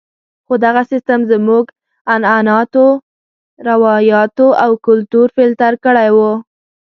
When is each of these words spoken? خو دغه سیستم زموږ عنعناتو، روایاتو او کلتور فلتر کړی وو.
خو 0.45 0.53
دغه 0.65 0.81
سیستم 0.91 1.19
زموږ 1.31 1.65
عنعناتو، 2.15 2.85
روایاتو 3.69 4.47
او 4.63 4.71
کلتور 4.85 5.27
فلتر 5.35 5.73
کړی 5.85 6.09
وو. 6.15 6.33